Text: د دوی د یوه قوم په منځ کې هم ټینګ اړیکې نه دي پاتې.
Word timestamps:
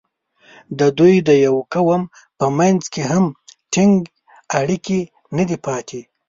د 0.79 0.81
دوی 0.97 1.15
د 1.27 1.29
یوه 1.45 1.61
قوم 1.73 2.01
په 2.37 2.45
منځ 2.59 2.81
کې 2.93 3.01
هم 3.11 3.25
ټینګ 3.73 3.95
اړیکې 4.59 4.99
نه 5.37 5.43
دي 5.49 5.57
پاتې. 5.65 6.01